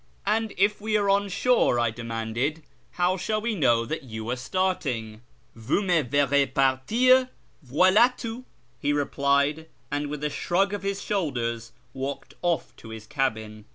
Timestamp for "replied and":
8.93-10.07